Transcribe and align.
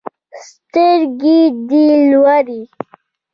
سترګي 0.47 1.39
دي 1.67 1.85
لوړی 2.09 2.61